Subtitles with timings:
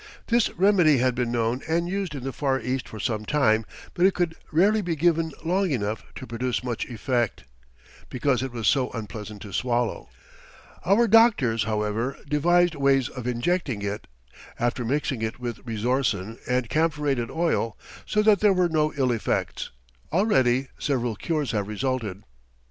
[0.29, 4.03] This remedy had been known and used in the Far East for some time, but
[4.03, 7.43] it could rarely be given long enough to produce much effect,
[8.09, 10.09] because it was so unpleasant to swallow.
[10.83, 14.07] Our doctors, however, devised ways of injecting it,
[14.59, 17.77] after mixing it with resorcin and camphorated oil,
[18.07, 19.69] so that there were no ill effects.
[20.11, 22.23] Already several cures have resulted.